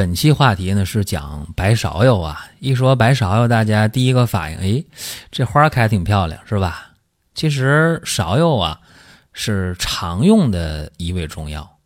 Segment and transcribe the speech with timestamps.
[0.00, 2.46] 本期话题呢是讲白芍药啊。
[2.58, 4.84] 一说白芍药，大家第一个反应，哎，
[5.30, 6.92] 这花开挺漂亮，是吧？
[7.34, 8.80] 其实芍药啊
[9.34, 11.76] 是常用的一味中药，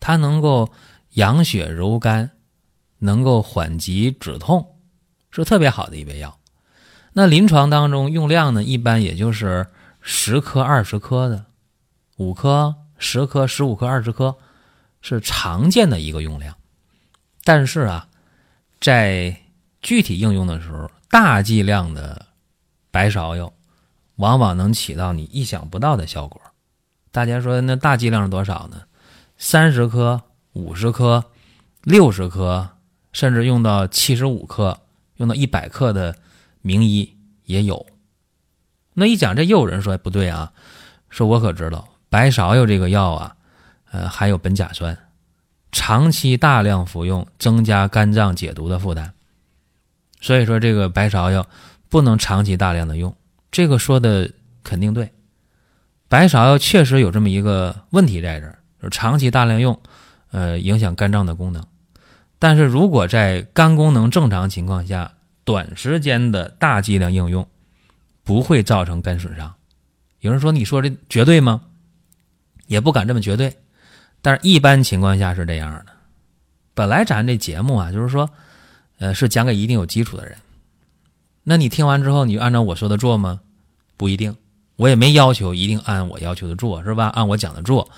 [0.00, 0.70] 它能够
[1.12, 2.30] 养血柔肝，
[2.98, 4.76] 能够缓急止痛，
[5.30, 6.38] 是特别好的一味药。
[7.14, 9.66] 那临床当中用量呢，一般也就是
[10.02, 11.46] 十克、二十克的，
[12.18, 14.36] 五克、十克、十五克、二十克，
[15.00, 16.54] 是常见的一个用量。
[17.44, 18.08] 但是啊，
[18.80, 19.36] 在
[19.80, 22.26] 具体应用的时候，大剂量的
[22.90, 23.52] 白芍药
[24.16, 26.40] 往往能起到你意想不到的效果。
[27.10, 28.82] 大家说那大剂量是多少呢？
[29.36, 31.24] 三十克、五十克、
[31.82, 32.70] 六十克，
[33.12, 34.80] 甚至用到七十五克、
[35.16, 36.16] 用到一百克的
[36.60, 37.84] 名医也有。
[38.94, 40.52] 那一讲这又有人说不对啊，
[41.10, 43.36] 说我可知道白芍药这个药啊，
[43.90, 44.96] 呃，含有苯甲酸。
[45.72, 49.10] 长期大量服用，增加肝脏解毒的负担，
[50.20, 51.48] 所以说这个白芍药
[51.88, 53.16] 不能长期大量的用。
[53.50, 54.30] 这个说的
[54.62, 55.10] 肯定对，
[56.08, 58.58] 白芍药确实有这么一个问题在这儿，
[58.90, 59.80] 长期大量用，
[60.30, 61.66] 呃，影响肝脏的功能。
[62.38, 67.48] 但是如果在肝功能正常情况下，短时间的大剂量应用，
[68.24, 69.54] 不会造成肝损伤。
[70.20, 71.62] 有人说：“你说这绝对吗？”
[72.68, 73.56] 也不敢这么绝对。
[74.22, 75.86] 但是，一般情况下是这样的。
[76.74, 78.30] 本来咱这节目啊，就是说，
[78.98, 80.38] 呃，是讲给一定有基础的人。
[81.42, 83.40] 那你听完之后，你就按照我说的做吗？
[83.96, 84.36] 不一定。
[84.76, 87.08] 我也没要求一定按我要求的做，是吧？
[87.08, 87.90] 按我讲的做，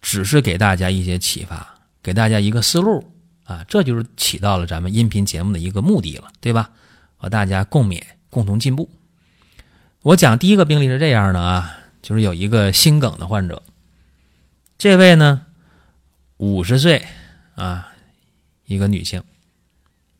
[0.00, 3.10] 只是给大家一些启发，给大家一个思路
[3.44, 6.70] 啊，这就是起到了咱们音频节目的一个目的了，对吧？
[7.16, 8.00] 和大家共勉，
[8.30, 8.88] 共同进步。
[10.02, 13.62] 我讲第一个病例是这样的啊，就是有一个心梗的患者，
[14.76, 15.46] 这位呢。
[16.42, 17.00] 五十岁，
[17.54, 17.92] 啊，
[18.64, 19.22] 一个女性，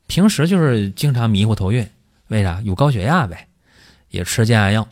[0.07, 1.91] 平时就是经常迷糊头晕，
[2.29, 2.61] 为啥？
[2.61, 3.49] 有高血压呗，
[4.09, 4.87] 也吃降压药，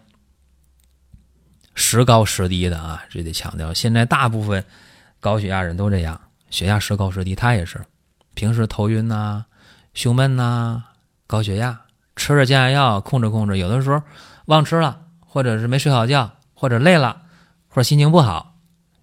[1.73, 3.73] 时高时低的啊，这得强调。
[3.73, 4.65] 现在大部分
[5.21, 6.21] 高血压人都这样，
[6.51, 7.81] 血压时高时低，她也是，
[8.35, 9.45] 平时头晕呐、
[9.95, 10.83] 胸闷呐、
[11.29, 11.83] 高血压，
[12.17, 14.03] 吃着降压药控制控制，有的时候
[14.47, 17.23] 忘吃了，或者是没睡好觉，或者累了，
[17.69, 18.57] 或者心情不好，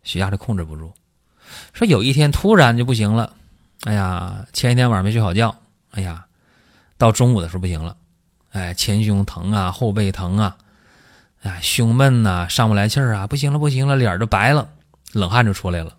[0.03, 0.93] 血压就控制不住。
[1.73, 3.33] 说有一天突然就不行了，
[3.83, 5.55] 哎呀，前一天晚上没睡好觉，
[5.91, 6.25] 哎呀，
[6.97, 7.95] 到中午的时候不行了，
[8.51, 10.57] 哎，前胸疼啊，后背疼啊，
[11.43, 14.69] 哎，胸闷呐，上不来气儿啊，不行了不行了，脸都白了，
[15.13, 15.93] 冷汗就出来了，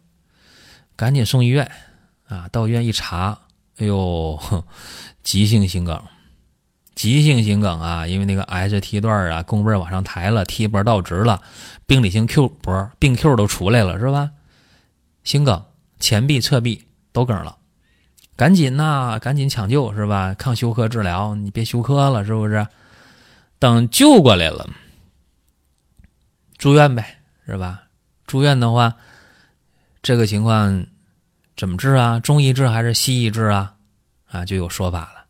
[0.97, 1.71] 赶紧送医院。
[2.29, 3.39] 啊，到医院一查，
[3.79, 4.39] 哎呦，
[5.23, 5.99] 急性心梗，
[6.95, 11.41] 急性心梗啊，因为那个 S T 段啊，弓背往上抬了，T 波倒直了，
[11.87, 14.31] 病理性 Q 波，病 Q 都出来了，是吧？
[15.29, 15.63] 心梗，
[16.01, 17.59] 前臂、侧臂都梗了，
[18.35, 20.33] 赶紧呐，赶紧抢救是吧？
[20.33, 22.67] 抗休克治疗，你别休克了，是不是？
[23.59, 24.67] 等救过来了，
[26.57, 27.83] 住院呗，是吧？
[28.27, 28.97] 住院的话，
[30.01, 30.87] 这个情况
[31.59, 32.19] 怎么治啊？
[32.19, 33.75] 中医治还是西医治啊？
[34.31, 35.27] 啊，就有说法了。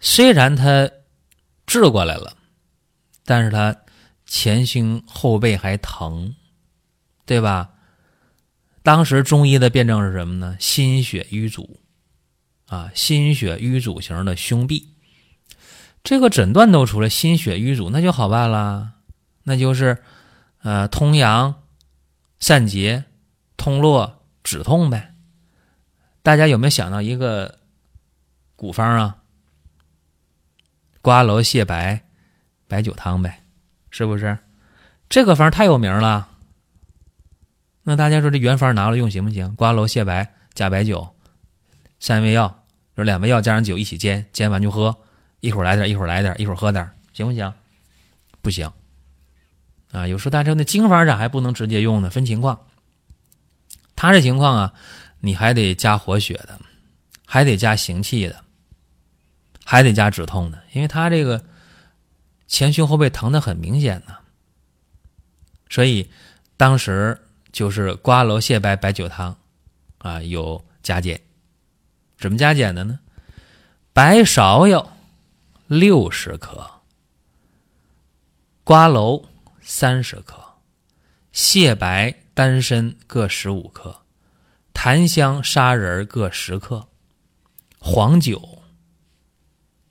[0.00, 0.90] 虽然他
[1.66, 2.34] 治过来了，
[3.26, 3.76] 但是他
[4.24, 6.34] 前胸后背还疼，
[7.26, 7.68] 对吧？
[8.82, 10.56] 当时中医的辩证是什么呢？
[10.58, 11.80] 心血瘀阻，
[12.66, 14.86] 啊，心血瘀阻型的胸痹，
[16.02, 18.94] 这个诊断都出来，心血瘀阻，那就好办了，
[19.44, 19.98] 那就是，
[20.62, 21.62] 呃，通阳、
[22.40, 23.04] 散结、
[23.56, 25.14] 通络、止痛呗。
[26.24, 27.60] 大家有没有想到一个
[28.56, 29.18] 古方啊？
[31.00, 32.04] 瓜蒌泻白
[32.66, 33.42] 白酒汤呗，
[33.90, 34.38] 是不是？
[35.08, 36.30] 这个方太有名了。
[37.84, 39.56] 那大家说这原方拿了用行不行？
[39.56, 41.16] 瓜蒌泻白加白酒，
[41.98, 42.64] 三味药，
[42.96, 44.96] 就两味药加上酒一起煎，煎完就喝，
[45.40, 47.52] 一会儿来点，一会儿来点，一会儿喝点，行不行？
[48.40, 48.70] 不行。
[49.90, 52.08] 啊，有时候大家说那经方咋还不能直接用呢？
[52.08, 52.66] 分情况。
[53.96, 54.74] 他这情况啊，
[55.18, 56.60] 你还得加活血的，
[57.26, 58.44] 还得加行气的，
[59.64, 61.44] 还得加止痛的，因为他这个
[62.46, 64.14] 前胸后背疼的很明显呢。
[65.68, 66.08] 所以
[66.56, 67.18] 当时。
[67.52, 69.36] 就是瓜蒌泻白白酒汤，
[69.98, 71.20] 啊，有加减，
[72.16, 72.98] 怎么加减的呢？
[73.92, 74.96] 白芍药
[75.66, 76.66] 六十克，
[78.64, 79.22] 瓜蒌
[79.60, 80.42] 三十克，
[81.30, 84.00] 蟹白、丹参各十五克，
[84.72, 86.88] 檀香、砂仁各十克，
[87.78, 88.62] 黄酒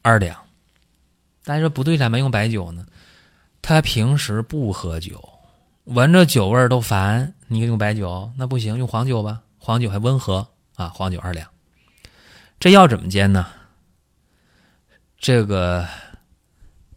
[0.01, 0.35] 二两。
[1.43, 2.85] 大家说不对，咋没用白酒呢？
[3.61, 5.39] 他平时不喝酒，
[5.83, 7.35] 闻着酒味儿都烦。
[7.51, 10.87] 你用白酒那不行，用黄酒吧，黄酒还温和啊。
[10.87, 11.49] 黄酒二两。
[12.61, 13.45] 这药怎么煎呢？
[15.17, 15.85] 这个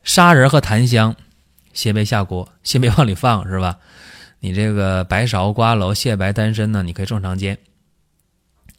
[0.04, 1.16] 砂仁和檀香
[1.72, 3.80] 先别下锅，先别往里放，是吧？
[4.38, 7.58] 你这个白芍、瓜蒌、蟹白、丹参呢，你可以正常煎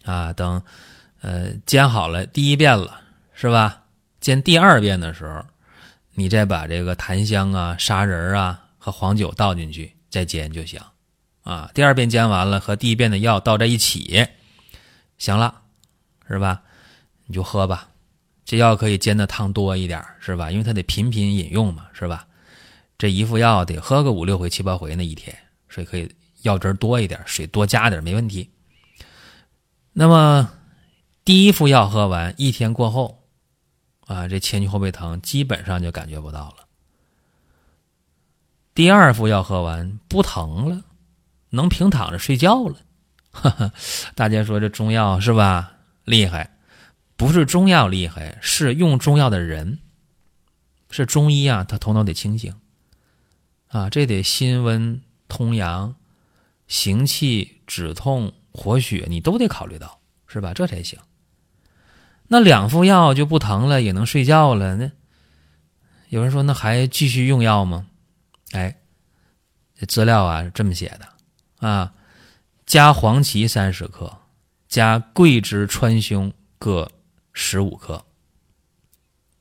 [0.05, 0.31] 啊。
[0.31, 0.63] 等
[1.19, 3.01] 呃煎好了第一遍了，
[3.33, 3.83] 是吧？
[4.21, 5.43] 煎第二遍的时候。
[6.17, 10.79] 你再把这个檀香啊、砂仁啊和黄酒倒进去，再煎就行，
[11.45, 14.27] 啊，第二遍煎完了和第一遍的药倒在一起，
[15.17, 15.61] 行了，
[16.27, 16.63] 是吧？
[17.27, 17.91] 你就喝吧，
[18.43, 20.51] 这药可以煎的汤多一点，是吧？
[20.51, 22.27] 因为它得频频饮用嘛，是吧？
[22.97, 25.33] 这一副药得喝个五六回、七八回那一天，
[25.69, 28.49] 所以可以药汁多一点，水多加点没问题。
[29.93, 30.51] 那么
[31.23, 33.21] 第一副药喝完一天过后。
[34.07, 36.67] 啊，这前胸后背疼基本上就感觉不到了。
[38.75, 40.84] 第二副药喝完不疼了，
[41.55, 42.75] 能平躺着睡觉了。
[43.31, 43.71] 哈 哈
[44.13, 45.73] 大家说这中药是吧？
[46.05, 46.57] 厉害，
[47.17, 49.79] 不是中药厉害，是用中药的人，
[50.89, 52.53] 是中医啊，他头脑得清醒
[53.67, 55.95] 啊，这得心温通阳、
[56.67, 60.53] 行气止痛、活血，你都得考虑到，是吧？
[60.53, 60.99] 这才行。
[62.27, 64.75] 那两副药就不疼了，也能睡觉了。
[64.77, 64.91] 那
[66.09, 67.87] 有人说，那还继续用药吗？
[68.51, 68.77] 哎，
[69.77, 71.14] 这资料啊是这么写的
[71.59, 71.93] 啊：
[72.65, 74.19] 加黄芪三十克，
[74.67, 76.91] 加桂枝、川芎各
[77.33, 78.05] 十五克。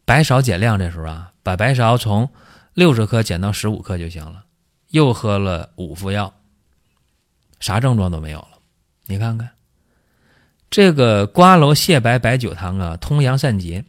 [0.05, 2.31] 白芍减量，这时候啊，把白芍从
[2.75, 4.45] 六十克减到十五克就行了。
[4.91, 6.35] 又喝了五副药，
[7.59, 8.59] 啥症状都没有了。
[9.07, 9.51] 你看看。
[10.71, 13.85] 这个瓜蒌蟹白白酒汤啊，通阳散结，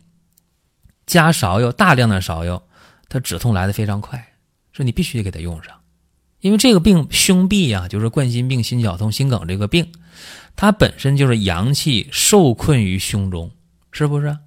[1.07, 2.61] 加芍药，大量的芍药，
[3.09, 4.33] 它止痛来的非常快，
[4.71, 5.81] 说你必须得给它用上，
[6.45, 9.91] 因为这个病胸痹呀，就是冠心病、心绞痛、心梗这个病，
[10.55, 13.49] 它本身就是阳气受困于胸中，
[13.91, 14.37] 是不是？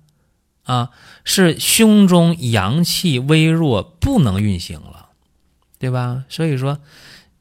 [0.63, 0.91] 啊，
[1.25, 5.09] 是胸中阳气微弱，不能运行了，
[5.81, 6.23] 对吧？
[6.29, 6.79] 所以说，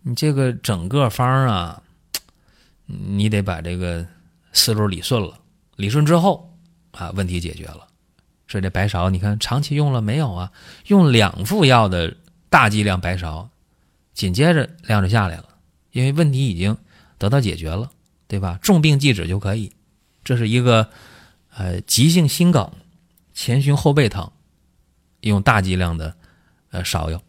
[0.02, 1.84] 你这个整个方啊，
[2.88, 4.08] 你得把这个。
[4.54, 5.38] 思路理顺了，
[5.76, 6.52] 理顺之后
[6.90, 7.86] 啊，问题解决了。
[8.48, 10.52] 所以这白芍，你看长期用了没有啊？
[10.88, 12.16] 用两副药的
[12.50, 13.50] 大剂量白芍，
[14.18, 15.46] 紧接着量就下来了，
[15.92, 16.76] 因为问题已经
[17.20, 17.92] 得到解决了，
[18.28, 18.58] 对吧？
[18.64, 19.72] 重病即止就可以。
[20.24, 20.90] 这是一个
[21.56, 22.72] 呃急性心梗、
[23.36, 24.32] 前胸后背疼，
[25.22, 26.16] 用大剂量的
[26.72, 27.22] 呃芍药。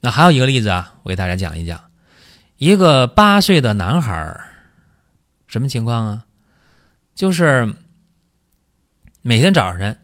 [0.00, 1.90] 那还有一个例子啊，我给大家讲一讲，
[2.56, 4.40] 一个八岁的男孩
[5.48, 6.24] 什么情况啊？
[7.14, 7.74] 就是
[9.20, 9.98] 每天早晨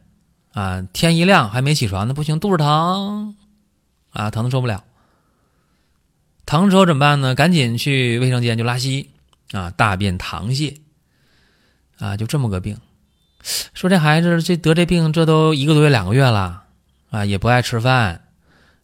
[0.53, 3.35] 啊，天一亮还没起床，那不行，肚子疼
[4.11, 4.85] 啊，疼的受不了。
[6.47, 7.35] 疼之后怎么办呢？
[7.35, 9.11] 赶紧去卫生间就拉稀
[9.51, 10.79] 啊，大便溏泻
[11.99, 12.79] 啊，就这么个病。
[13.75, 16.65] 说这孩子这得这病，这都一个多月、两个月了
[17.11, 18.29] 啊，也不爱吃饭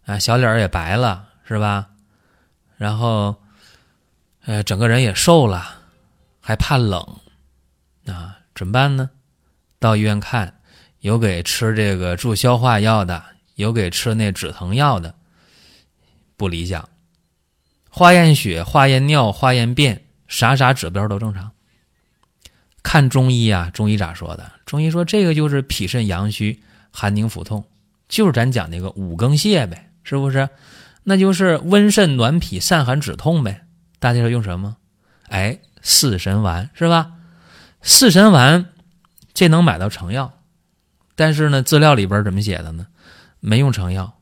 [0.05, 1.89] 啊，小脸也白了，是吧？
[2.77, 3.37] 然后
[4.45, 5.83] 呃，整个人也瘦了，
[6.41, 7.01] 还怕冷。
[8.07, 9.09] 啊，怎么办呢？
[9.79, 10.61] 到医院看，
[10.99, 13.23] 有给吃这个助消化药的，
[13.55, 15.15] 有给吃那止疼药的，
[16.37, 16.89] 不理想。
[17.95, 21.51] 化验血、化验尿、化验便，啥啥指标都正常。
[22.83, 24.51] 看中医啊，中医咋说的？
[24.65, 27.67] 中医说这个就是脾肾阳虚、寒凝腹痛，
[28.09, 30.49] 就是咱讲那个五更泻呗，是不是？
[31.05, 33.67] 那就是温肾暖脾、散寒止痛呗。
[33.99, 34.79] 大家说用什么？
[35.29, 37.13] 哎，四神丸是吧？
[37.83, 38.69] 四神丸，
[39.35, 40.33] 这能买到成药，
[41.15, 42.87] 但是呢，资料里边怎么写的呢？
[43.41, 44.15] 没用成药，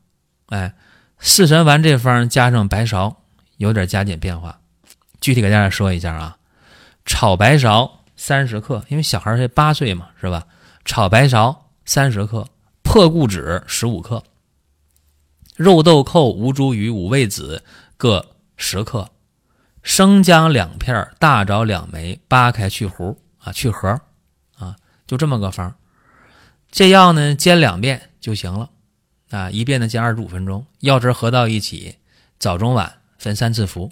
[0.49, 0.73] 哎，
[1.19, 3.15] 四神丸这方加上白芍，
[3.61, 4.59] 有点加减变化。
[5.19, 6.37] 具体给大家说一下啊，
[7.05, 10.47] 炒白芍三十克，因为小孩才八岁嘛，是吧？
[10.83, 12.47] 炒白芍三十克，
[12.81, 14.23] 破固脂十五克，
[15.55, 17.63] 肉豆蔻、吴茱萸、五味子
[17.97, 19.09] 各十克，
[19.83, 23.15] 生姜两片，大枣两枚，扒开去核。
[23.43, 23.89] 啊，去核，
[24.59, 24.75] 啊，
[25.07, 25.75] 就这么个方
[26.69, 28.69] 这药呢，煎两遍就行了，
[29.31, 31.95] 啊，一遍呢煎二十五分钟，药汁合到一起，
[32.37, 33.91] 早中晚分三次服，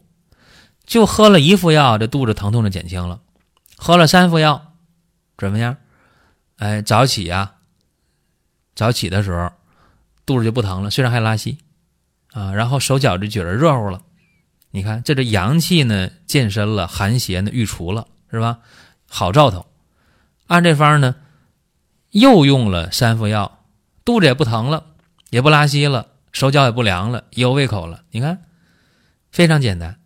[0.88, 3.22] 就喝了一副药，这肚子疼痛就减轻了。
[3.78, 4.74] 喝了三副药，
[5.38, 5.78] 怎么样？
[6.58, 7.54] 哎，早起呀，
[8.74, 9.52] 早起的时候
[10.26, 11.60] 肚子就不疼了，虽然还拉稀
[12.32, 14.02] 啊，然后手脚就觉得热乎了。
[14.72, 18.60] 你看，这这阳气呢健身了，寒邪呢御除了，是吧？
[19.08, 19.68] 好兆头。
[20.48, 21.16] 按这方呢，
[22.10, 23.64] 又用了三副药，
[24.04, 24.86] 肚子也不疼了，
[25.30, 28.04] 也不拉稀了，手脚也不凉了，也有胃口了。
[28.10, 28.44] 你看，
[29.32, 30.00] 非常简单。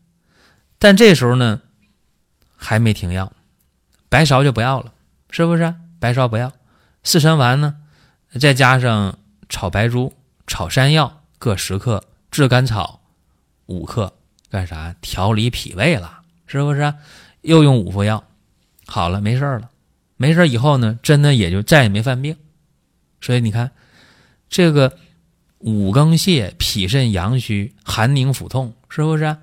[0.80, 1.62] 但这时候呢，
[2.56, 3.32] 还没停药，
[4.10, 4.94] 白芍就不要了，
[5.30, 5.74] 是不是？
[6.00, 6.52] 白芍不要，
[7.04, 7.76] 四神丸呢，
[8.40, 10.14] 再加上炒白术、
[10.48, 13.02] 炒山药各十克，炙甘草
[13.68, 14.14] 五克。
[14.50, 16.22] 干啥调理脾胃了？
[16.46, 16.94] 是不是？
[17.42, 18.24] 又用五副药，
[18.86, 19.72] 好了，没事了。
[20.16, 22.38] 没事以后呢，真的也就再也没犯病。
[23.20, 23.72] 所以你看，
[24.50, 24.96] 这个
[25.64, 29.36] 五更泻、脾肾阳虚、寒凝腹痛，是不是？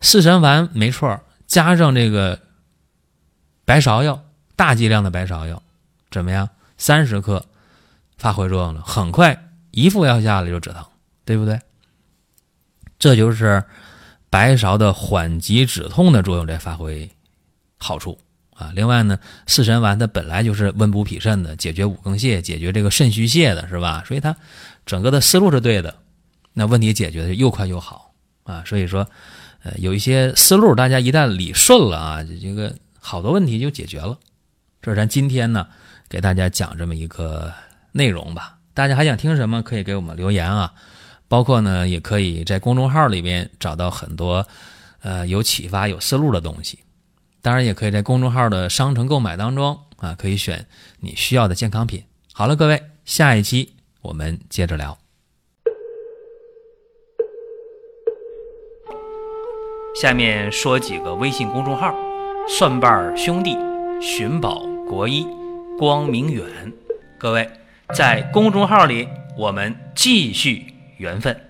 [0.00, 2.40] 四神丸没错，加上这个
[3.64, 5.62] 白芍药，大剂量的白芍药，
[6.10, 6.48] 怎么样？
[6.78, 7.44] 三十克
[8.16, 10.84] 发挥作用了，很快一副药下来就止疼，
[11.24, 11.60] 对不对？
[12.98, 13.64] 这就是。
[14.30, 17.08] 白芍的缓急止痛的作用在发挥
[17.78, 18.18] 好处
[18.52, 18.72] 啊！
[18.74, 19.16] 另外呢，
[19.46, 24.02] 四神丸它本来就是温补脾肾的，解决五更泻、解决这个肾虚泻的，是吧？
[24.04, 24.34] 所以它
[24.86, 25.94] 整个的思路是对的，
[26.52, 28.12] 那问题解决的又快又好
[28.44, 28.62] 啊！
[28.66, 29.06] 所以说，
[29.62, 34.18] 呃，有一些思路大家一旦理顺了啊，这个好多问题就解决了。
[34.82, 35.66] 这是咱今天呢
[36.08, 37.52] 给大家讲这么一个
[37.92, 38.58] 内容吧。
[38.74, 40.74] 大家还想听什么，可以给我们留言啊。
[41.26, 44.46] 包括呢，也可以在公众号里边找到很多，
[45.00, 46.78] 呃，有启发、有思路的东西。
[47.40, 50.66] 当然，也可以在公众号的商城购买当中啊，可以选
[51.00, 52.04] 你需要的健康品。
[52.32, 53.73] 好了，各位，下一期
[54.04, 54.96] 我们接着聊。
[59.96, 61.94] 下面说几个微信公众号：
[62.46, 63.56] 蒜瓣兄弟、
[64.02, 65.26] 寻宝国医、
[65.78, 66.44] 光明远。
[67.18, 67.48] 各位
[67.94, 69.08] 在公众号里，
[69.38, 70.66] 我们继续。
[70.98, 71.43] 缘分。